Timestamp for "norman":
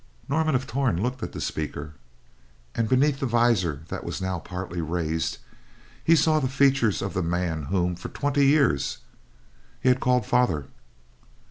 0.27-0.55